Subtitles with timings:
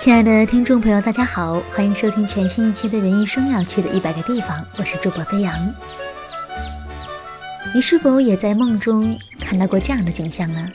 [0.00, 5.74] 亲爱的听众朋友，大家好，欢迎收听全新一期的《人一生要去的一百个地方》，我是主播飞扬。
[7.74, 10.72] 你是否也在梦中看到过这样的景象呢？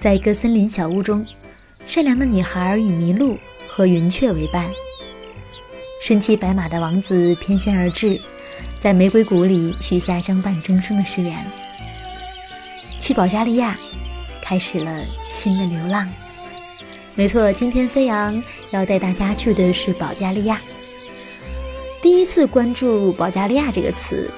[0.00, 1.24] 在一个森林小屋中，
[1.86, 4.68] 善良的女孩与麋鹿和云雀为伴，
[6.02, 8.20] 身骑白马的王子翩跹而至，
[8.80, 11.46] 在玫瑰谷里许下相伴终生的誓言，
[12.98, 13.78] 去保加利亚，
[14.42, 16.08] 开始了新的流浪。
[17.20, 20.58] 没错，今天飞扬要带大家去的是保加利亚。
[22.00, 24.32] 第一次关注“保加利亚”这个词，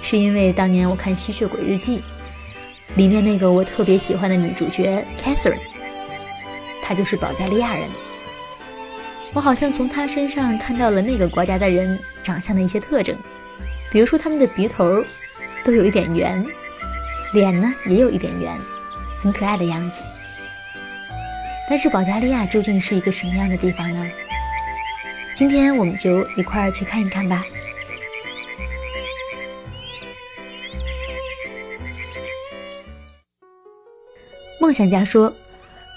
[0.00, 1.98] 是因为当年我看《吸血鬼日记》，
[2.96, 5.60] 里面那个我特别喜欢的女主角 Catherine，
[6.82, 7.86] 她就是保加利亚人。
[9.34, 13.14] 我好像从她身上看到了那个国家的人长相的一些特征，
[13.92, 15.04] 比如说他们的鼻头
[15.62, 16.42] 都有一点圆，
[17.34, 18.58] 脸呢也有一点圆，
[19.22, 20.00] 很可爱的样子。
[21.68, 24.10] 但是保加利亚究竟是一个什么样的地方呢？
[25.34, 27.44] 今天我们就一块儿去看一看吧。
[34.60, 35.34] 梦想家说：“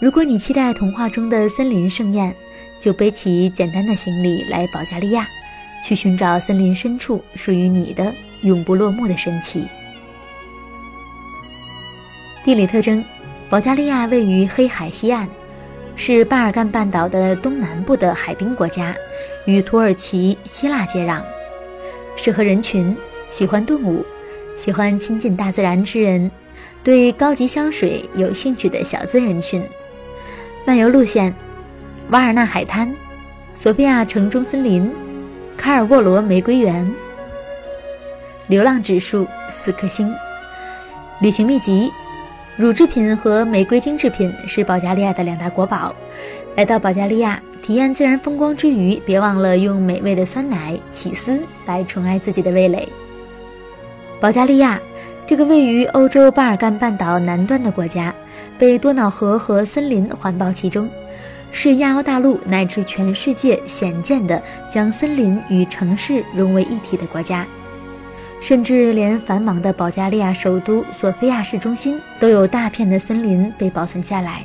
[0.02, 2.36] 如果你期待童话中的森林盛宴，
[2.82, 5.28] 就背起简单的行李来保加利亚，
[5.86, 9.68] 去寻找森林深处属于你的永不落幕的神奇。”
[12.44, 13.04] 地理特征：
[13.50, 15.30] 保加利亚位于黑海西岸。
[16.00, 18.96] 是巴尔干半岛的东南部的海滨国家，
[19.46, 21.24] 与土耳其、希腊接壤，
[22.16, 22.96] 适合人群
[23.32, 24.06] 喜欢动物、
[24.56, 26.30] 喜欢亲近大自然之人，
[26.84, 29.62] 对高级香水有兴趣的小资人群。
[30.66, 31.34] 漫游路线：
[32.12, 32.96] 瓦尔纳海滩、
[33.56, 34.90] 索菲亚城中森林、
[35.58, 36.90] 卡尔沃罗玫瑰园。
[38.46, 40.14] 流浪指数四颗星。
[41.20, 41.92] 旅行秘籍。
[42.58, 45.96] 乳制品和玫瑰精制品是保加利亚的两大国宝。
[46.56, 52.90] 来到保加利亚，体验自然风光之余，别忘了用美味的酸奶、起司来宠爱自己的味蕾。
[54.20, 54.82] 保加利亚，
[55.28, 58.12] 这个位于欧洲巴尔干半岛南端的国家，
[58.58, 60.90] 被多瑙河和森林环抱其中，
[61.52, 67.46] 是亚欧大陆乃至全世界鲜见的将森林与城市融为一体的国家。
[68.40, 74.44] 甚至连繁忙的保加利亚首都索菲亚市中心都有大片的森林被保存下来。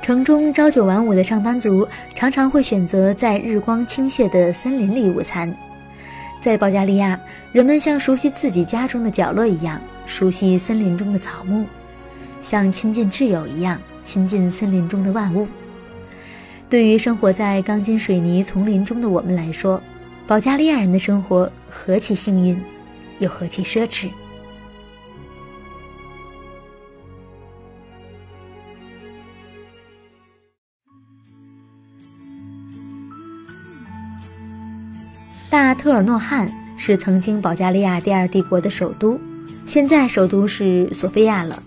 [0.00, 5.54] 城中朝九晚五的上班族常常会选择在日光倾泻的森林里午餐。
[6.40, 7.20] 在保加利亚，
[7.52, 11.66] 人们像熟悉自己家中的角落一样熟悉森林中的草木，
[12.40, 15.46] 像亲近挚友一样亲近森林中的万物。
[16.70, 19.82] 对于生活在钢筋水泥丛林中的我们来说，
[20.28, 22.62] 保加利亚人的生活何其幸运，
[23.18, 24.10] 又何其奢侈！
[35.48, 39.18] 大特尔诺汉是曾经保加利亚第二帝国的首都，
[39.64, 41.62] 现在首都是索菲亚了。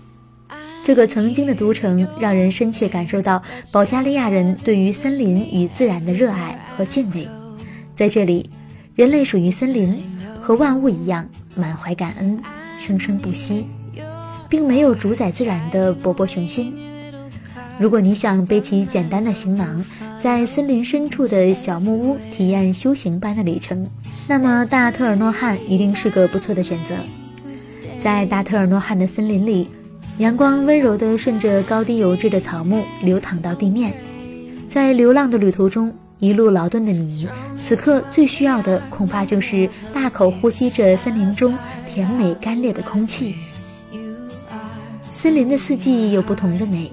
[0.84, 3.42] 这个曾经的都城，让人深切感受到
[3.72, 7.26] 保加利亚人对于森林与自然的热爱和敬畏。
[7.94, 8.48] 在这里，
[8.94, 10.02] 人类属于森林，
[10.40, 12.40] 和万物一样满怀感恩，
[12.80, 13.66] 生生不息，
[14.48, 16.74] 并没有主宰自然的勃勃雄心。
[17.78, 19.84] 如果你想背起简单的行囊，
[20.18, 23.86] 在森林深处的小木屋体验修行般的旅程，
[24.28, 26.94] 那么大特尔诺汉一定是个不错的选择。
[28.00, 29.68] 在大特尔诺汉的森林里，
[30.18, 33.92] 阳光温柔地顺着高低有致的草木流淌到地面，
[34.68, 35.92] 在流浪的旅途中。
[36.22, 37.26] 一路劳顿的你，
[37.60, 43.34] 此刻最需要的恐怕就是大口呼吸着森林中甜美干裂的空气。
[45.12, 46.92] 森林的四季有不同的美，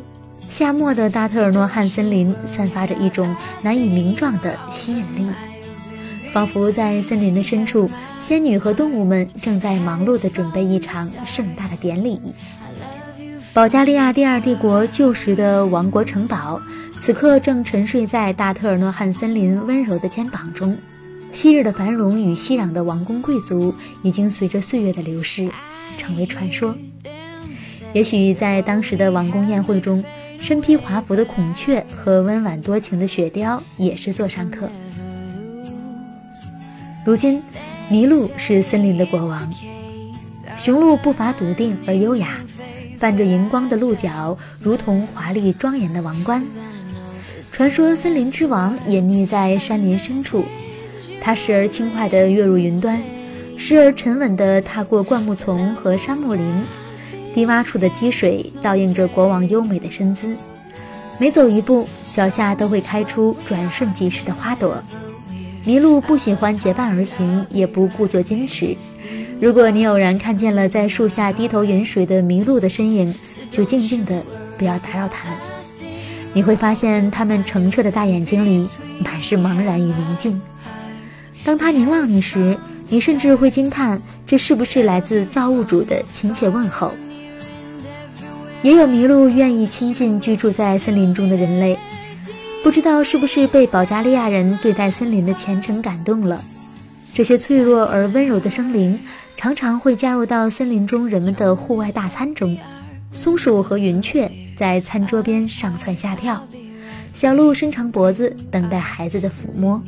[0.49, 5.29] 夏末的大特尔诺汉森林散发着一种难以名状的吸引力，
[6.33, 7.87] 仿佛在森林的深处，
[8.19, 12.19] 仙女和动物们正在忙碌地准备一场盛大的典礼。
[13.51, 16.61] 保加利亚第二帝国旧时的王国城堡。
[16.99, 20.77] 此刻正沉睡在大特尔诺汉森林温柔的肩膀中，
[21.31, 23.73] 昔日的繁荣与熙攘的王公贵族
[24.03, 25.49] 已经随着岁月的流逝，
[25.97, 26.75] 成为传说。
[27.93, 30.03] 也许在当时的王宫宴会中，
[30.41, 34.69] 身披华服的孔雀和温婉多情的雪雕也是座上客。
[37.05, 37.41] 如今，
[37.89, 39.51] 麋鹿是森林的国王。
[40.57, 42.35] 雄鹿步伐笃定而优雅，
[42.99, 46.43] 泛着荧光的鹿角如同华丽庄严的王冠。
[47.53, 50.43] 传说森林之王隐匿在山林深处，
[51.21, 53.01] 它时而轻快地跃入云端，
[53.55, 56.63] 时而沉稳地踏过灌木丛和杉木林。
[57.33, 60.35] 低洼处的积水倒映着国王优美的身姿，
[61.19, 64.83] 每走一步，脚下都会开出转瞬即逝的花朵。
[65.63, 68.75] 麋鹿不喜欢结伴而行，也不故作矜持。
[69.39, 73.15] 如果你偶然看见了在树下低头饮水的麋鹿的身影，
[73.49, 74.21] 就静静的，
[74.57, 75.29] 不要打扰它。
[76.33, 78.67] 你会发现，它们澄澈的大眼睛里
[79.03, 80.39] 满是茫然与宁静。
[81.45, 82.57] 当它凝望你时，
[82.89, 86.91] 你甚至会惊叹，这是不是来自造物主的亲切问候？
[88.61, 91.79] 也有麋鹿愿意亲近居住在森林中的人类，
[92.61, 96.43] 不知道是不是被保加利亚人对待森林的虔诚感动了。
[97.13, 98.99] 这些脆弱而温柔的生灵，
[99.39, 102.57] 常常会加入到森林中人们的户外大餐中。
[103.13, 106.45] 松鼠和云雀在餐桌边上蹿下跳，
[107.13, 109.81] 小鹿伸长脖子等待孩子的抚摸。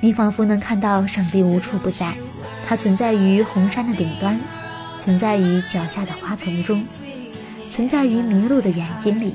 [0.00, 2.12] 你仿佛能看到上帝无处不在，
[2.66, 4.36] 它存在于红山的顶端，
[4.98, 6.84] 存在于脚下的花丛中。
[7.70, 9.34] 存在于麋鹿的眼睛里，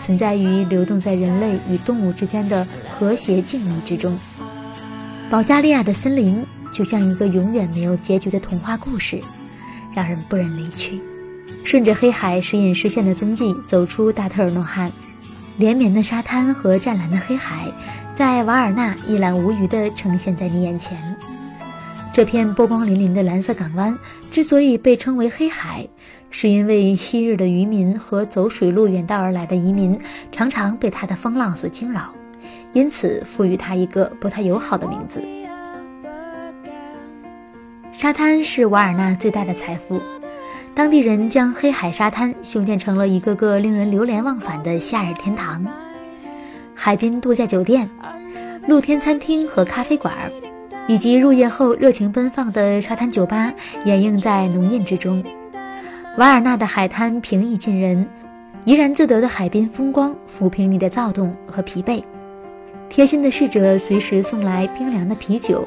[0.00, 2.66] 存在于流动在人类与动物之间的
[2.98, 4.18] 和谐静谧之中。
[5.28, 9.20] 保加利亚的森林就像一个永远没有结局的童话故事，
[9.94, 11.00] 让人不忍离去。
[11.64, 14.92] 顺着黑海时隐时现的踪迹走出大特尔诺汉，
[15.56, 17.66] 连绵的沙滩和湛蓝的黑海，
[18.14, 20.98] 在瓦尔纳一览无余地呈现在你眼前。
[22.12, 23.96] 这片波光粼粼的蓝色港湾
[24.30, 25.86] 之所以被称为黑海。
[26.30, 29.98] 是因为昔日的渔民和走水路远道而来的移民
[30.30, 32.12] 常常被它的风浪所惊扰，
[32.74, 35.22] 因此赋予它一个不太友好的名字。
[37.98, 40.00] 沙滩是瓦尔纳最大的财富，
[40.72, 45.66] 当地人将黑海沙滩修建成了一个个令人流连忘返的夏日天堂。
[46.76, 47.90] 海滨度假酒店、
[48.68, 50.14] 露天餐厅和咖啡馆，
[50.86, 53.52] 以及入夜后热情奔放的沙滩酒吧，
[53.84, 55.20] 掩映在浓荫之中。
[56.18, 58.06] 瓦尔纳的海滩平易近人，
[58.64, 62.00] 怡然自得的海滨风光抚平你的躁动和疲惫。
[62.88, 65.66] 贴心的侍者随时送来冰凉的啤酒。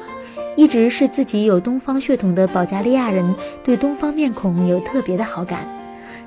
[0.56, 3.34] 一直是自己有东方血统的保加利亚人
[3.64, 5.66] 对东方面孔有特别的好感，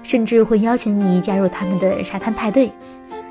[0.01, 2.71] 甚至会邀请你加入他们的沙滩派对。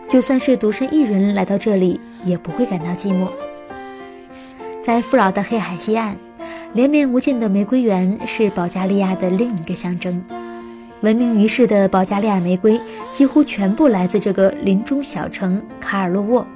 [0.07, 3.29] 就算是独身一人来到这里，也不会感到寂寞。
[4.83, 6.15] 在富饶的黑海西岸，
[6.75, 10.23] 连绵无尽的玫瑰园是保加利亚的另一个象征。
[11.01, 12.81] 闻名于世的保加利亚玫瑰
[13.11, 16.47] 几乎全部来自这个林中小城卡尔洛沃。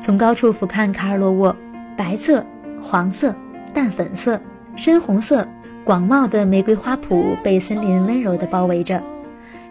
[0.00, 1.54] 从高处俯瞰卡尔洛沃，
[1.96, 2.44] 白色、
[2.80, 3.34] 黄色、
[3.78, 4.40] 淡粉色、
[4.74, 5.46] 深红色，
[5.84, 9.00] 广袤的玫瑰花圃被森林温柔地包围着。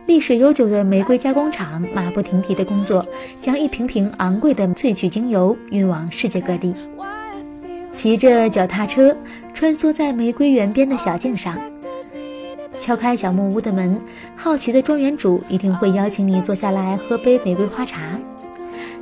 [0.06, 3.06] 历史悠久的玫瑰加工厂马不停蹄地工作，
[3.36, 6.74] 将一瓶瓶昂贵的萃取精油运往世界各地。
[7.92, 9.14] 骑着脚踏车
[9.54, 11.60] 穿梭在玫瑰园边的小径上。
[12.80, 14.00] 敲开小木屋的门，
[14.38, 18.04] 好奇的庄园主一定会邀请你坐下来喝杯玫瑰花茶。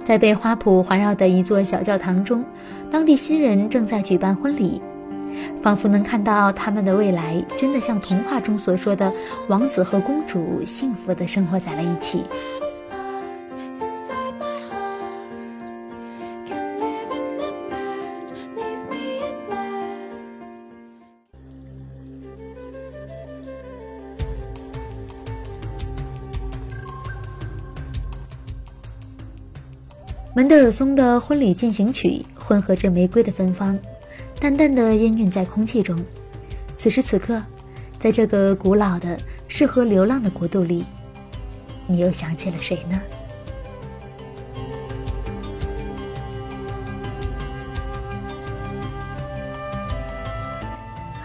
[0.03, 2.43] 在被花圃环绕的一座小教堂中，
[2.89, 4.81] 当地新人正在举办婚礼，
[5.61, 9.11] 仿佛能看到他们的未来真的像童话中所说的，
[9.47, 12.23] 王子和公主幸福的生活在了一起。
[30.35, 33.79] 门德尔松的婚礼进行曲混合着玫瑰的芬芳，
[34.39, 35.99] 淡淡的氤氲在空气中。
[36.77, 37.41] 此时此刻，
[37.99, 40.85] 在这个古老的、适合流浪的国度里，
[41.87, 43.01] 你又想起了谁呢？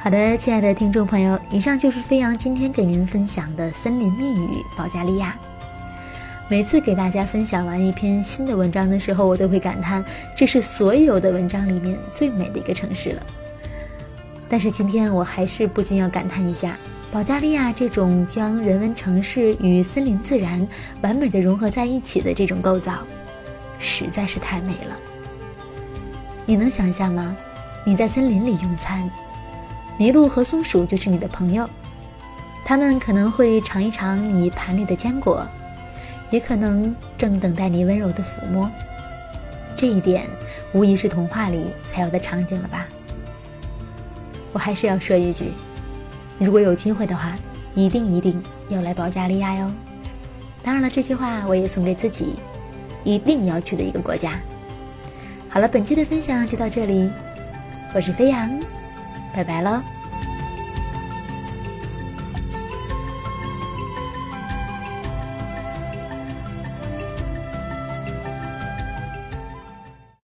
[0.03, 5.37] 好的，亲爱的听众朋友，以上就是飞扬今天给您分享的森林密语——保加利亚。
[6.51, 10.05] 每次给大家分享完一篇新的文章的时候，我都会感叹，
[10.35, 13.23] 这是所有的文章里面最美的一个城市了。
[14.49, 16.77] 但是今天我还是不禁要感叹一下，
[17.13, 20.67] 保加利亚这种将人文城市与森林自然
[21.03, 22.95] 完美的融合在一起的这种构造，
[23.79, 24.99] 实在是太美了。
[26.45, 27.37] 你能想象吗？
[27.85, 29.09] 你在森林里用餐，
[30.01, 31.71] 麋鹿和松鼠就是你的朋友，
[32.65, 35.47] 他们可能会尝一尝你盘里的坚果。
[36.31, 38.71] 也可能正等待你温柔的抚摸，
[39.77, 40.25] 这一点
[40.73, 42.87] 无疑是童话里才有的场景了吧？
[44.53, 45.53] 我还是要说一句，
[46.39, 47.37] 如果有机会的话，
[47.75, 49.71] 一定一定要来保加利亚哟。
[50.63, 52.35] 当然了，这句话我也送给自己，
[53.05, 54.41] 一定要去的一个国家。
[55.49, 57.11] 好了，本期的分享就到这里，
[57.95, 58.51] 我是飞扬，
[59.35, 59.81] 拜拜喽。